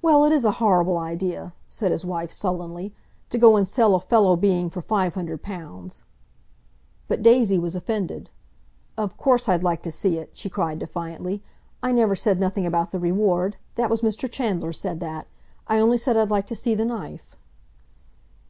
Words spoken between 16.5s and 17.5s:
see the knife."